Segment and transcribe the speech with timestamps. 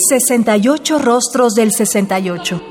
[0.00, 2.62] 68 rostros del 68.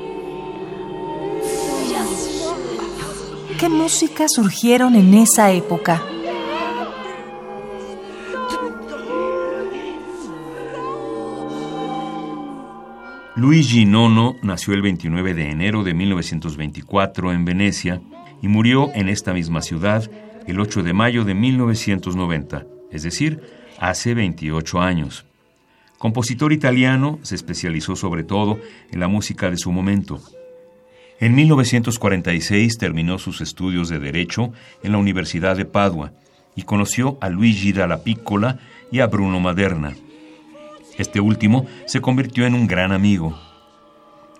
[3.58, 6.02] ¿Qué música surgieron en esa época?
[13.36, 18.02] Luigi Nono nació el 29 de enero de 1924 en Venecia
[18.42, 20.10] y murió en esta misma ciudad
[20.46, 23.40] el 8 de mayo de 1990, es decir,
[23.78, 25.29] hace 28 años.
[26.00, 28.58] Compositor italiano, se especializó sobre todo
[28.90, 30.18] en la música de su momento.
[31.18, 34.50] En 1946 terminó sus estudios de Derecho
[34.82, 36.12] en la Universidad de Padua
[36.56, 38.60] y conoció a Luigi Dalla Piccola
[38.90, 39.92] y a Bruno Maderna.
[40.96, 43.38] Este último se convirtió en un gran amigo.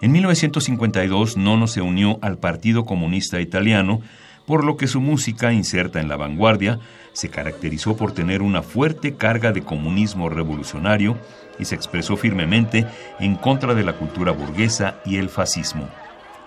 [0.00, 4.00] En 1952 Nono se unió al Partido Comunista Italiano,
[4.50, 6.80] por lo que su música, inserta en la vanguardia,
[7.12, 11.16] se caracterizó por tener una fuerte carga de comunismo revolucionario
[11.60, 12.84] y se expresó firmemente
[13.20, 15.88] en contra de la cultura burguesa y el fascismo.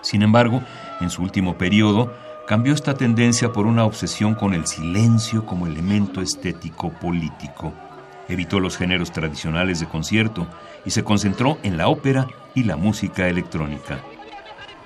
[0.02, 0.60] Sin embargo,
[1.00, 2.12] en su último periodo,
[2.46, 7.72] cambió esta tendencia por una obsesión con el silencio como elemento estético político.
[8.28, 10.46] Evitó los géneros tradicionales de concierto
[10.84, 14.00] y se concentró en la ópera y la música electrónica.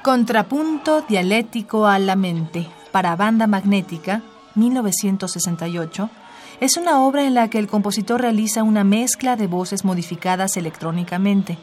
[0.04, 4.22] Contrapunto dialéctico a la mente para banda magnética,
[4.56, 6.10] 1968,
[6.58, 11.58] es una obra en la que el compositor realiza una mezcla de voces modificadas electrónicamente.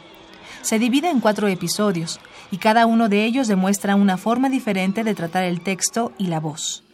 [0.61, 5.13] Se divide en cuatro episodios y cada uno de ellos demuestra una forma diferente de
[5.13, 6.85] tratar el texto y la voz.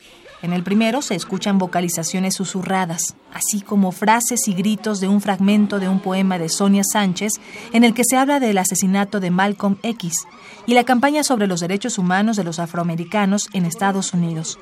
[0.42, 5.80] En el primero se escuchan vocalizaciones susurradas, así como frases y gritos de un fragmento
[5.80, 7.34] de un poema de Sonia Sánchez
[7.74, 10.26] en el que se habla del asesinato de Malcolm X
[10.66, 14.58] y la campaña sobre los derechos humanos de los afroamericanos en Estados Unidos.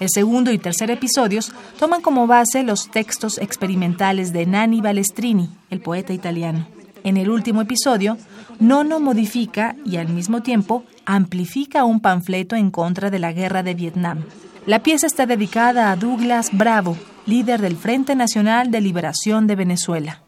[0.00, 5.80] El segundo y tercer episodios toman como base los textos experimentales de Nanni Balestrini, el
[5.80, 6.66] poeta italiano.
[7.04, 8.18] En el último episodio,
[8.58, 13.74] Nono modifica y al mismo tiempo amplifica un panfleto en contra de la guerra de
[13.74, 14.24] Vietnam.
[14.70, 20.22] La pieza está dedicada a Douglas Bravo, líder del Frente Nacional de Liberación de Venezuela.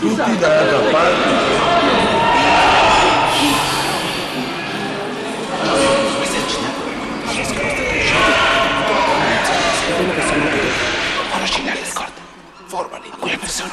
[0.00, 1.26] Tutti da quella parte.
[11.34, 12.20] originale del corpo,
[12.66, 13.72] forma di quella persona.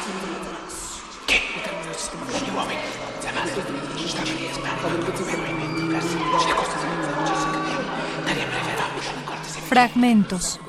[9.68, 10.60] Fragmentos.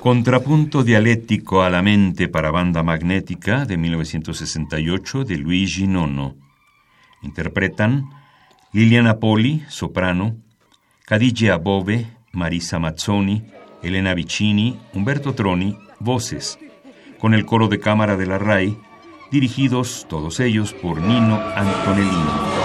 [0.00, 6.36] Contrapunto dialéctico a la mente para banda magnética de 1968 de Luigi Nono.
[7.22, 8.10] Interpretan
[8.72, 10.36] Liliana Poli, soprano,
[11.04, 13.44] Cadice Bove, Marisa Mazzoni,
[13.84, 16.58] Elena Vicini, Humberto Troni, voces,
[17.18, 18.76] con el coro de cámara de la RAI,
[19.30, 22.64] dirigidos todos ellos por Nino Antonellini.